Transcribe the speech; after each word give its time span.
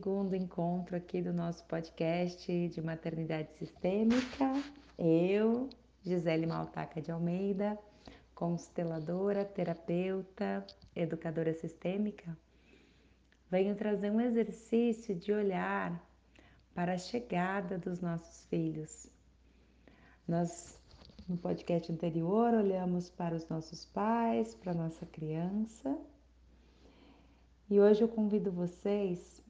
segundo 0.00 0.34
encontro 0.34 0.96
aqui 0.96 1.20
do 1.20 1.30
nosso 1.30 1.62
podcast 1.66 2.68
de 2.68 2.80
maternidade 2.80 3.52
sistêmica. 3.58 4.50
Eu, 4.98 5.68
Gisele 6.02 6.46
Maltaca 6.46 7.02
de 7.02 7.12
Almeida, 7.12 7.78
consteladora, 8.34 9.44
terapeuta, 9.44 10.64
educadora 10.96 11.52
sistêmica, 11.52 12.34
venho 13.50 13.76
trazer 13.76 14.10
um 14.10 14.22
exercício 14.22 15.14
de 15.14 15.34
olhar 15.34 16.02
para 16.74 16.94
a 16.94 16.98
chegada 16.98 17.76
dos 17.76 18.00
nossos 18.00 18.46
filhos. 18.46 19.06
Nós, 20.26 20.80
no 21.28 21.36
podcast 21.36 21.92
anterior, 21.92 22.54
olhamos 22.54 23.10
para 23.10 23.36
os 23.36 23.46
nossos 23.50 23.84
pais, 23.84 24.54
para 24.54 24.72
nossa 24.72 25.04
criança 25.04 25.94
e 27.68 27.78
hoje 27.78 28.00
eu 28.00 28.08
convido 28.08 28.50
vocês 28.50 29.40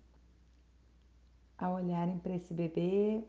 a 1.61 1.71
olharem 1.71 2.19
para 2.19 2.35
esse 2.35 2.55
bebê 2.55 3.23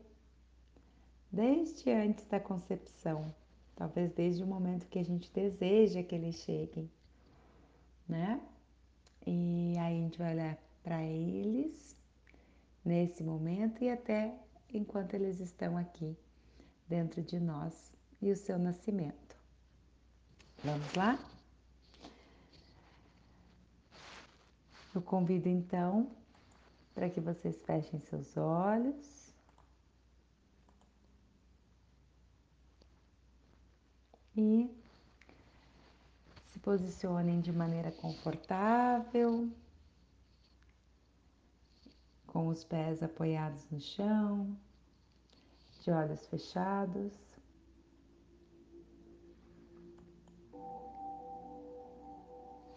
desde 1.30 1.90
antes 1.90 2.24
da 2.24 2.40
concepção, 2.40 3.32
talvez 3.76 4.10
desde 4.12 4.42
o 4.42 4.46
momento 4.46 4.88
que 4.88 4.98
a 4.98 5.04
gente 5.04 5.30
deseja 5.30 6.02
que 6.02 6.14
eles 6.14 6.36
cheguem, 6.36 6.90
né? 8.08 8.40
E 9.26 9.74
aí 9.78 9.98
a 9.98 10.02
gente 10.02 10.18
vai 10.18 10.32
olhar 10.32 10.58
para 10.82 11.02
eles 11.02 11.94
nesse 12.84 13.22
momento 13.22 13.84
e 13.84 13.90
até 13.90 14.34
enquanto 14.72 15.14
eles 15.14 15.38
estão 15.38 15.76
aqui 15.76 16.16
dentro 16.88 17.22
de 17.22 17.38
nós 17.38 17.92
e 18.20 18.32
o 18.32 18.36
seu 18.36 18.58
nascimento. 18.58 19.36
Vamos 20.64 20.94
lá? 20.94 21.18
Eu 24.94 25.02
convido 25.02 25.48
então 25.48 26.10
para 26.94 27.08
que 27.08 27.20
vocês 27.20 27.60
fechem 27.64 28.00
seus 28.00 28.36
olhos. 28.36 29.32
E 34.36 34.70
se 36.50 36.58
posicionem 36.58 37.40
de 37.40 37.52
maneira 37.52 37.90
confortável, 37.92 39.50
com 42.26 42.48
os 42.48 42.64
pés 42.64 43.02
apoiados 43.02 43.68
no 43.70 43.78
chão, 43.80 44.56
de 45.82 45.90
olhos 45.90 46.26
fechados. 46.26 47.12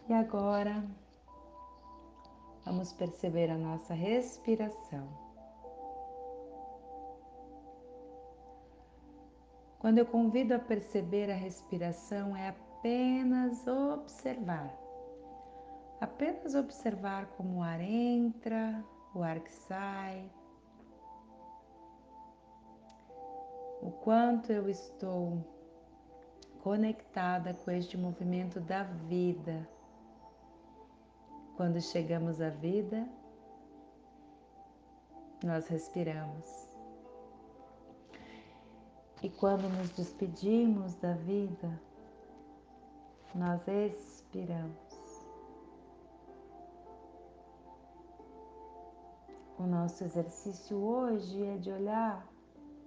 E 0.07 0.13
agora 0.13 0.83
Vamos 2.65 2.91
perceber 2.93 3.51
a 3.51 3.57
nossa 3.57 3.93
respiração. 3.93 5.07
Quando 9.77 9.99
eu 9.99 10.05
convido 10.07 10.55
a 10.55 10.59
perceber 10.59 11.29
a 11.29 11.35
respiração, 11.35 12.35
é 12.35 12.47
apenas 12.47 13.67
observar. 13.67 14.75
Apenas 16.01 16.55
observar 16.55 17.27
como 17.37 17.59
o 17.59 17.61
ar 17.61 17.79
entra, 17.79 18.83
o 19.13 19.21
ar 19.21 19.39
que 19.39 19.53
sai, 19.53 20.27
o 23.81 23.91
quanto 23.91 24.51
eu 24.51 24.67
estou 24.67 25.45
conectada 26.63 27.53
com 27.53 27.69
este 27.69 27.95
movimento 27.95 28.59
da 28.59 28.81
vida 28.81 29.69
quando 31.55 31.81
chegamos 31.81 32.41
à 32.41 32.49
vida, 32.49 33.07
nós 35.43 35.67
respiramos. 35.67 36.67
E 39.23 39.29
quando 39.29 39.69
nos 39.69 39.89
despedimos 39.91 40.95
da 40.95 41.13
vida, 41.13 41.81
nós 43.33 43.65
expiramos. 43.67 44.75
O 49.57 49.63
nosso 49.63 50.03
exercício 50.03 50.77
hoje 50.77 51.41
é 51.43 51.57
de 51.57 51.71
olhar 51.71 52.27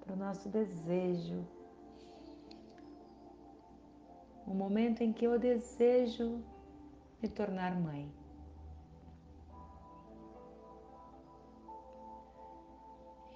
para 0.01 0.13
o 0.13 0.17
nosso 0.17 0.49
desejo. 0.51 1.45
O 4.47 4.53
momento 4.53 5.01
em 5.01 5.13
que 5.13 5.25
eu 5.25 5.39
desejo 5.39 6.43
me 7.23 7.29
tornar 7.29 7.75
mãe. 7.75 8.13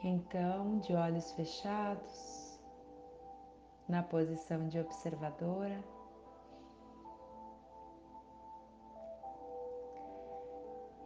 Então, 0.05 0.81
de 0.81 0.95
olhos 0.95 1.31
fechados, 1.33 2.61
na 3.89 4.03
posição 4.03 4.67
de 4.67 4.81
observadora, 4.81 5.81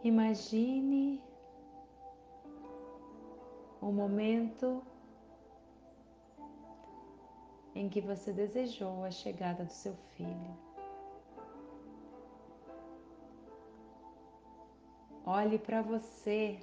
imagine 0.03 1.23
o 3.79 3.91
momento 3.91 4.81
em 7.75 7.87
que 7.89 8.01
você 8.01 8.33
desejou 8.33 9.03
a 9.03 9.11
chegada 9.11 9.63
do 9.63 9.71
seu 9.71 9.95
filho. 10.15 10.57
Olhe 15.23 15.59
para 15.59 15.83
você 15.83 16.59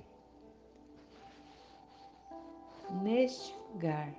neste 2.95 3.55
lugar. 3.73 4.15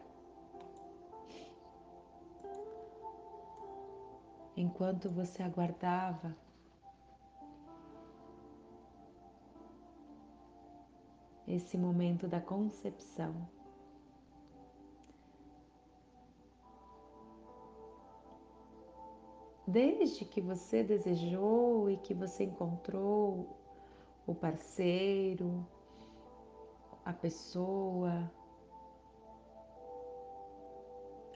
Enquanto 4.57 5.09
você 5.09 5.43
aguardava 5.43 6.35
esse 11.47 11.77
momento 11.77 12.27
da 12.27 12.41
concepção. 12.41 13.47
Desde 19.67 20.25
que 20.25 20.41
você 20.41 20.83
desejou 20.83 21.89
e 21.89 21.97
que 21.97 22.13
você 22.13 22.43
encontrou 22.43 23.57
o 24.27 24.33
parceiro, 24.33 25.65
a 27.03 27.11
pessoa, 27.11 28.31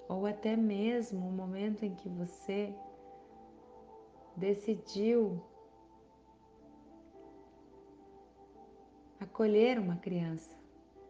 ou 0.09 0.25
até 0.25 0.57
mesmo 0.57 1.27
o 1.27 1.31
momento 1.31 1.85
em 1.85 1.93
que 1.93 2.09
você 2.09 2.73
decidiu 4.35 5.39
acolher 9.19 9.77
uma 9.77 9.97
criança 9.97 10.49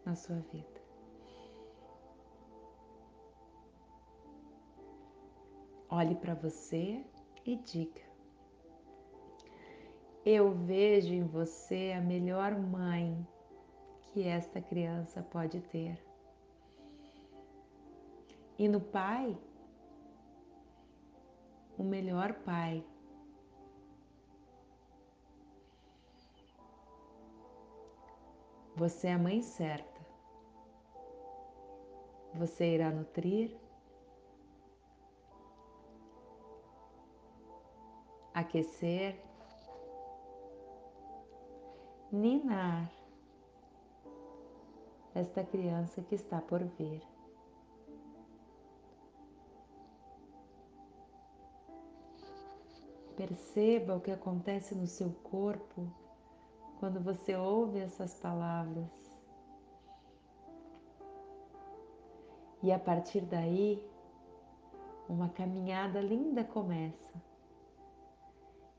na 0.04 0.14
sua 0.14 0.36
vida. 0.52 0.80
Olhe 5.88 6.14
para 6.14 6.34
você 6.34 7.02
e 7.44 7.56
diga: 7.56 8.02
Eu 10.24 10.52
vejo 10.52 11.14
em 11.14 11.24
você 11.24 11.94
a 11.96 12.00
melhor 12.02 12.54
mãe 12.54 13.26
que 14.02 14.28
esta 14.28 14.60
criança 14.60 15.22
pode 15.22 15.60
ter. 15.62 16.09
E 18.60 18.68
no 18.68 18.78
pai, 18.78 19.38
o 21.78 21.82
melhor 21.82 22.34
pai. 22.44 22.84
Você 28.76 29.06
é 29.06 29.14
a 29.14 29.18
mãe 29.18 29.40
certa. 29.40 30.00
Você 32.34 32.74
irá 32.74 32.90
nutrir, 32.90 33.56
aquecer, 38.34 39.18
ninar 42.12 42.92
esta 45.14 45.42
criança 45.44 46.02
que 46.02 46.14
está 46.14 46.42
por 46.42 46.62
vir. 46.62 47.19
Perceba 53.20 53.96
o 53.96 54.00
que 54.00 54.10
acontece 54.10 54.74
no 54.74 54.86
seu 54.86 55.10
corpo 55.22 55.86
quando 56.78 56.98
você 56.98 57.36
ouve 57.36 57.78
essas 57.78 58.14
palavras. 58.14 58.88
E 62.62 62.72
a 62.72 62.78
partir 62.78 63.20
daí, 63.20 63.86
uma 65.06 65.28
caminhada 65.28 66.00
linda 66.00 66.42
começa. 66.44 67.22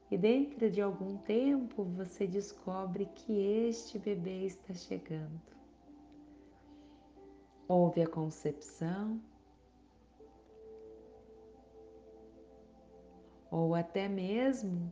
E 0.09 0.17
dentro 0.17 0.71
de 0.71 0.81
algum 0.81 1.17
tempo 1.17 1.83
você 1.83 2.25
descobre 2.25 3.05
que 3.13 3.33
este 3.67 3.99
bebê 3.99 4.45
está 4.47 4.73
chegando. 4.73 5.39
Houve 7.67 8.01
a 8.01 8.09
concepção, 8.09 9.21
ou 13.51 13.75
até 13.75 14.07
mesmo 14.07 14.91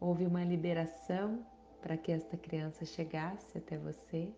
houve 0.00 0.26
uma 0.26 0.44
liberação 0.44 1.46
para 1.80 1.96
que 1.96 2.10
esta 2.10 2.36
criança 2.36 2.84
chegasse 2.84 3.56
até 3.56 3.78
você. 3.78 4.28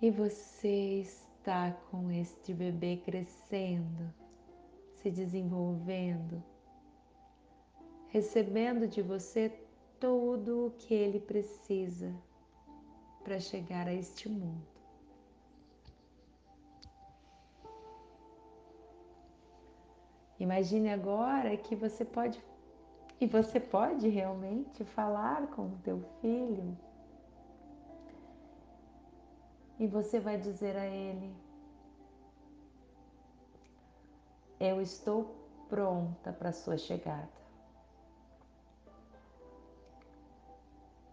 E 0.00 0.10
você 0.12 1.00
está 1.00 1.72
com 1.90 2.12
este 2.12 2.54
bebê 2.54 2.98
crescendo, 3.04 4.14
se 4.94 5.10
desenvolvendo, 5.10 6.40
recebendo 8.06 8.86
de 8.86 9.02
você 9.02 9.52
tudo 9.98 10.66
o 10.66 10.70
que 10.70 10.94
ele 10.94 11.18
precisa 11.18 12.14
para 13.24 13.40
chegar 13.40 13.88
a 13.88 13.92
este 13.92 14.28
mundo. 14.28 14.77
Imagine 20.38 20.92
agora 20.92 21.56
que 21.56 21.74
você 21.74 22.04
pode 22.04 22.40
e 23.20 23.26
você 23.26 23.58
pode 23.58 24.08
realmente 24.08 24.84
falar 24.84 25.48
com 25.48 25.66
o 25.66 25.78
teu 25.82 26.00
filho. 26.20 26.76
E 29.78 29.86
você 29.86 30.20
vai 30.20 30.38
dizer 30.38 30.76
a 30.76 30.86
ele: 30.86 31.34
Eu 34.60 34.80
estou 34.80 35.34
pronta 35.68 36.32
para 36.32 36.50
a 36.50 36.52
sua 36.52 36.78
chegada. 36.78 37.38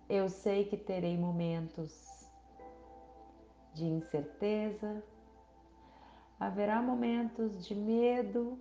Eu 0.08 0.30
sei 0.30 0.66
que 0.66 0.78
terei 0.78 1.18
momentos 1.18 2.30
de 3.74 3.86
incerteza, 3.86 5.04
haverá 6.40 6.82
momentos 6.82 7.66
de 7.66 7.74
medo, 7.74 8.60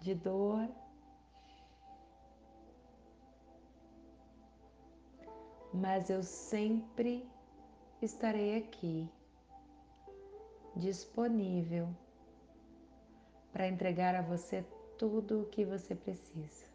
de 0.00 0.14
dor. 0.14 0.68
Mas 5.72 6.08
eu 6.10 6.22
sempre 6.22 7.28
estarei 8.00 8.58
aqui, 8.58 9.08
disponível 10.74 11.88
para 13.52 13.68
entregar 13.68 14.14
a 14.14 14.22
você 14.22 14.64
tudo 14.96 15.42
o 15.42 15.46
que 15.46 15.64
você 15.64 15.94
precisa. 15.94 16.66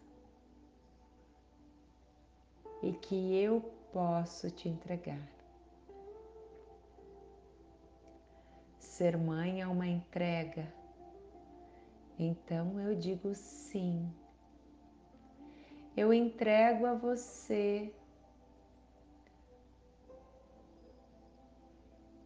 E 2.81 2.93
que 2.93 3.35
eu 3.35 3.61
posso 3.91 4.51
te 4.51 4.67
entregar. 4.67 5.21
Ser 8.79 9.17
mãe 9.17 9.61
é 9.61 9.67
uma 9.67 9.87
entrega 9.87 10.71
então 12.17 12.79
eu 12.79 12.95
digo 12.95 13.33
sim. 13.33 14.11
Eu 15.95 16.13
entrego 16.13 16.85
a 16.85 16.93
você 16.93 17.93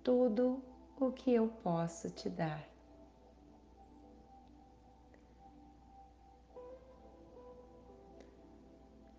tudo 0.04 0.64
o 1.00 1.12
que 1.12 1.34
eu 1.34 1.50
posso 1.50 2.10
te 2.10 2.30
dar. 2.30 2.66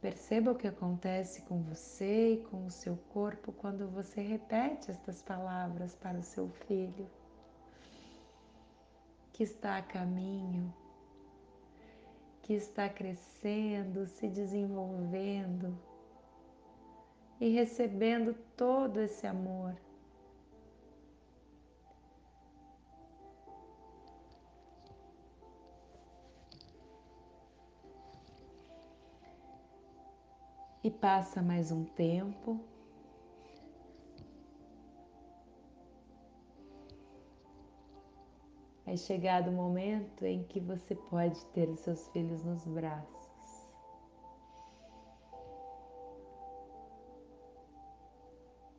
Perceba 0.00 0.52
o 0.52 0.54
que 0.54 0.66
acontece 0.66 1.42
com 1.42 1.60
você 1.62 2.34
e 2.34 2.44
com 2.44 2.64
o 2.64 2.70
seu 2.70 2.96
corpo 3.12 3.52
quando 3.52 3.88
você 3.88 4.22
repete 4.22 4.90
estas 4.90 5.20
palavras 5.20 5.94
para 5.96 6.18
o 6.18 6.22
seu 6.22 6.48
filho 6.48 7.10
que 9.38 9.44
está 9.44 9.76
a 9.76 9.82
caminho, 9.82 10.74
que 12.42 12.54
está 12.54 12.88
crescendo, 12.88 14.04
se 14.04 14.28
desenvolvendo 14.28 15.78
e 17.40 17.48
recebendo 17.48 18.34
todo 18.56 18.98
esse 19.00 19.28
amor. 19.28 19.76
E 30.82 30.90
passa 30.90 31.40
mais 31.40 31.70
um 31.70 31.84
tempo. 31.84 32.58
É 38.88 38.96
chegado 38.96 39.50
o 39.50 39.52
momento 39.52 40.24
em 40.24 40.42
que 40.44 40.58
você 40.60 40.94
pode 40.94 41.44
ter 41.46 41.68
os 41.68 41.80
seus 41.80 42.08
filhos 42.08 42.42
nos 42.42 42.64
braços. 42.66 43.28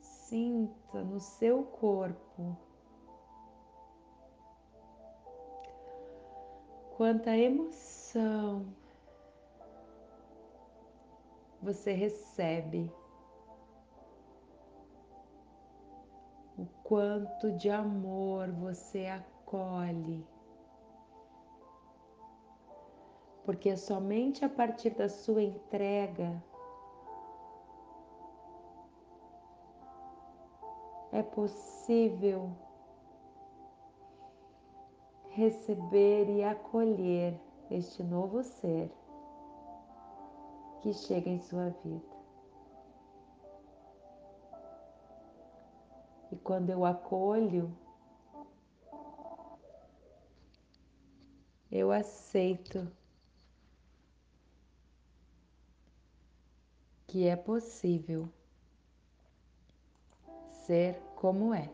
Sinta 0.02 1.04
no 1.04 1.20
seu 1.20 1.64
corpo 1.64 2.58
quanta 6.98 7.38
emoção 7.38 8.66
você 11.62 11.94
recebe, 11.94 12.92
o 16.58 16.66
quanto 16.84 17.52
de 17.52 17.70
amor 17.70 18.52
você 18.54 19.06
acolhe 19.06 19.39
acolhe. 19.50 20.26
Porque 23.44 23.70
é 23.70 23.76
somente 23.76 24.46
a 24.46 24.50
partir 24.50 24.92
da 24.92 25.10
sua 25.10 25.42
entrega 25.42 26.44
é 31.12 31.24
possível 31.24 32.52
receber 35.32 36.30
e 36.30 36.44
acolher 36.44 37.40
este 37.72 38.04
novo 38.04 38.44
ser 38.44 38.92
que 40.82 40.94
chega 40.94 41.30
em 41.30 41.40
sua 41.40 41.70
vida. 41.84 42.20
E 46.32 46.36
quando 46.38 46.70
eu 46.70 46.86
acolho, 46.86 47.76
eu 51.72 51.92
aceito 51.92 52.92
que 57.06 57.28
é 57.28 57.36
possível 57.36 58.30
ser 60.66 61.00
como 61.16 61.54
é. 61.54 61.70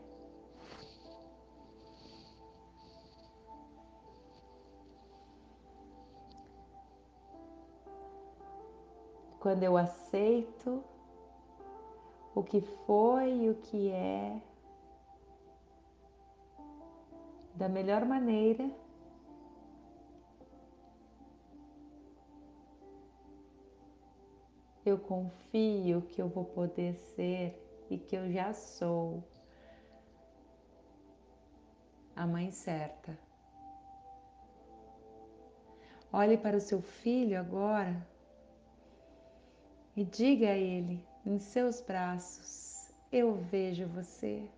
Quando 9.40 9.62
eu 9.62 9.76
aceito 9.76 10.82
o 12.34 12.42
que 12.42 12.60
foi 12.60 13.44
e 13.44 13.50
o 13.50 13.54
que 13.54 13.90
é 13.90 14.42
da 17.54 17.68
melhor 17.68 18.04
maneira 18.04 18.68
eu 24.88 24.98
confio 24.98 26.02
que 26.02 26.20
eu 26.20 26.28
vou 26.28 26.44
poder 26.44 26.94
ser 27.14 27.60
e 27.90 27.98
que 27.98 28.16
eu 28.16 28.30
já 28.30 28.52
sou 28.52 29.22
a 32.14 32.26
mãe 32.26 32.50
certa. 32.50 33.18
Olhe 36.12 36.38
para 36.38 36.56
o 36.56 36.60
seu 36.60 36.80
filho 36.80 37.38
agora 37.38 38.06
e 39.96 40.04
diga 40.04 40.50
a 40.50 40.56
ele 40.56 41.04
em 41.24 41.38
seus 41.38 41.80
braços: 41.80 42.90
Eu 43.12 43.34
vejo 43.34 43.86
você. 43.88 44.48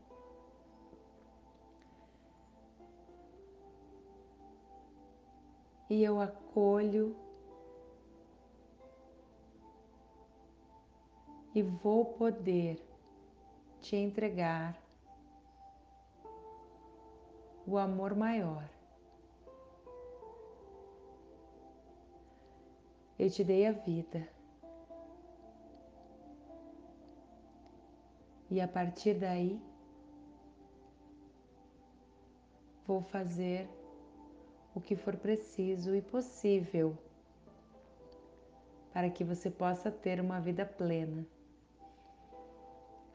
E 5.90 6.04
eu 6.04 6.20
acolho 6.20 7.16
e 11.59 11.62
vou 11.62 12.05
poder 12.05 12.81
te 13.81 13.97
entregar 13.97 14.81
o 17.67 17.77
amor 17.77 18.15
maior. 18.15 18.69
Eu 23.19 23.29
te 23.29 23.43
dei 23.43 23.67
a 23.67 23.73
vida. 23.73 24.29
E 28.49 28.61
a 28.61 28.69
partir 28.69 29.15
daí, 29.15 29.61
vou 32.87 33.03
fazer 33.03 33.69
o 34.73 34.81
que 34.81 34.95
for 34.95 35.17
preciso 35.17 35.93
e 35.93 36.00
possível 36.00 36.97
para 38.93 39.11
que 39.11 39.25
você 39.25 39.50
possa 39.50 39.91
ter 39.91 40.21
uma 40.21 40.41
vida 40.41 40.65
plena, 40.65 41.27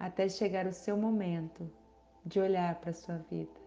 até 0.03 0.27
chegar 0.27 0.67
o 0.67 0.73
seu 0.73 0.97
momento 0.97 1.71
de 2.25 2.37
olhar 2.37 2.75
para 2.81 2.89
a 2.89 2.93
sua 2.93 3.19
vida, 3.19 3.57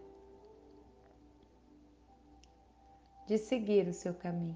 de 3.25 3.39
seguir 3.39 3.87
o 3.87 3.93
seu 3.93 4.13
caminho. 4.13 4.55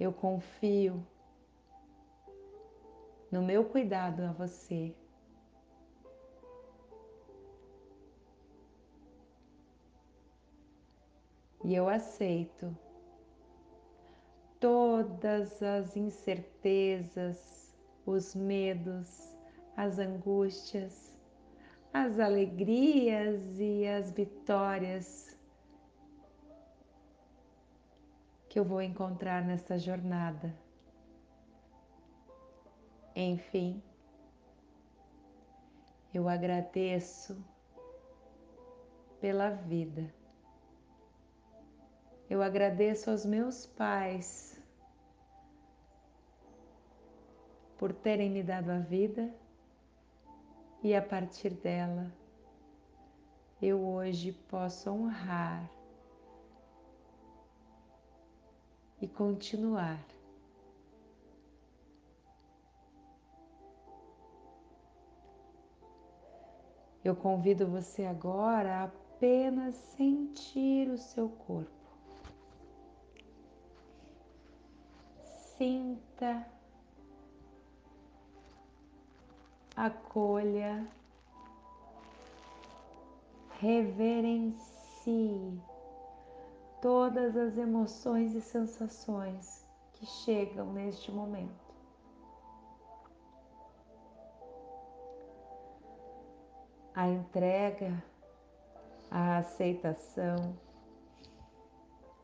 Eu 0.00 0.12
confio 0.12 1.06
no 3.30 3.40
meu 3.40 3.64
cuidado 3.64 4.24
a 4.24 4.32
você. 4.32 4.92
E 11.62 11.72
eu 11.72 11.88
aceito 11.88 12.76
todas 14.60 15.62
as 15.62 15.96
incertezas, 15.96 17.76
os 18.04 18.34
medos, 18.34 19.36
as 19.76 19.98
angústias, 19.98 21.16
as 21.92 22.18
alegrias 22.18 23.58
e 23.58 23.86
as 23.86 24.10
vitórias 24.10 25.38
que 28.48 28.58
eu 28.58 28.64
vou 28.64 28.82
encontrar 28.82 29.44
nessa 29.44 29.78
jornada. 29.78 30.54
Enfim, 33.14 33.82
eu 36.14 36.28
agradeço 36.28 37.36
pela 39.20 39.50
vida. 39.50 40.17
Eu 42.28 42.42
agradeço 42.42 43.10
aos 43.10 43.24
meus 43.24 43.66
pais 43.66 44.60
por 47.78 47.92
terem 47.92 48.30
me 48.30 48.42
dado 48.42 48.70
a 48.70 48.78
vida 48.78 49.32
e 50.82 50.94
a 50.94 51.02
partir 51.02 51.50
dela 51.50 52.12
eu 53.60 53.80
hoje 53.80 54.32
posso 54.48 54.90
honrar 54.90 55.70
e 59.00 59.08
continuar 59.08 59.98
Eu 67.04 67.16
convido 67.16 67.66
você 67.66 68.04
agora 68.04 68.80
a 68.80 68.84
apenas 69.18 69.74
sentir 69.74 70.88
o 70.90 70.98
seu 70.98 71.28
corpo. 71.28 71.77
Sinta, 75.58 76.46
acolha, 79.74 80.86
reverencie 83.58 85.60
todas 86.80 87.36
as 87.36 87.58
emoções 87.58 88.36
e 88.36 88.40
sensações 88.40 89.66
que 89.94 90.06
chegam 90.06 90.72
neste 90.72 91.10
momento. 91.10 91.68
a 96.98 97.06
entrega, 97.06 98.02
a 99.08 99.38
aceitação, 99.38 100.58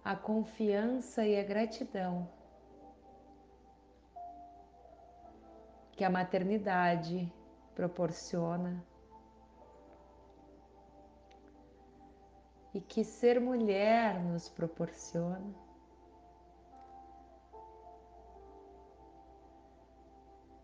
a 0.04 0.16
confiança 0.16 1.24
e 1.24 1.38
a 1.38 1.44
gratidão 1.44 2.28
que 5.96 6.04
a 6.04 6.10
maternidade 6.10 7.32
proporciona 7.74 8.84
e 12.72 12.80
que 12.80 13.04
ser 13.04 13.40
mulher 13.40 14.20
nos 14.22 14.48
proporciona. 14.48 15.54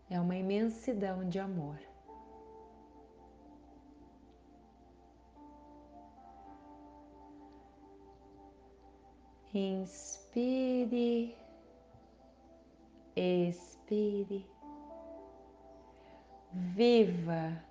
É 0.09 0.19
uma 0.19 0.35
imensidão 0.35 1.27
de 1.29 1.39
amor. 1.39 1.79
Inspire, 9.53 11.37
expire, 13.15 14.45
viva. 16.53 17.63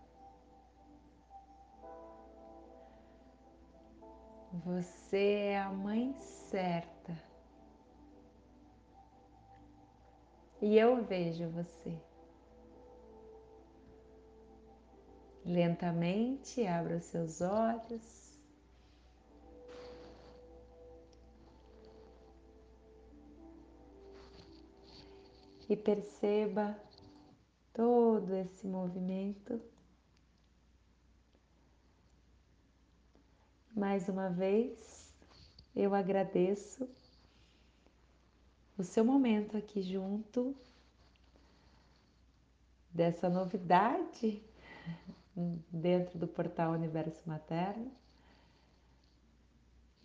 Você 4.64 5.44
é 5.50 5.60
a 5.60 5.70
mãe 5.70 6.14
certa. 6.20 7.16
E 10.60 10.76
eu 10.76 11.04
vejo 11.04 11.48
você. 11.50 11.96
Lentamente 15.44 16.66
abra 16.66 16.96
os 16.96 17.04
seus 17.04 17.40
olhos. 17.40 18.30
e 25.70 25.76
perceba 25.76 26.76
todo 27.72 28.34
esse 28.34 28.66
movimento. 28.66 29.60
Mais 33.74 34.08
uma 34.08 34.28
vez, 34.28 35.12
eu 35.74 35.94
agradeço 35.94 36.88
o 38.76 38.82
seu 38.82 39.04
momento 39.04 39.56
aqui 39.56 39.82
junto 39.82 40.54
dessa 42.90 43.28
novidade 43.28 44.42
dentro 45.70 46.18
do 46.18 46.26
portal 46.26 46.72
Universo 46.72 47.22
Materno 47.28 47.92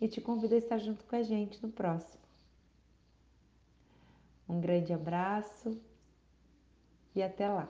e 0.00 0.08
te 0.08 0.20
convido 0.20 0.54
a 0.54 0.58
estar 0.58 0.78
junto 0.78 1.04
com 1.04 1.16
a 1.16 1.22
gente 1.22 1.60
no 1.62 1.70
próximo. 1.70 2.22
Um 4.48 4.60
grande 4.60 4.92
abraço 4.92 5.80
e 7.16 7.22
até 7.22 7.48
lá! 7.48 7.66